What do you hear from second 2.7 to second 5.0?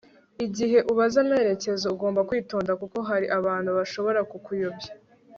kuko hari abantu bashobora kukuyobya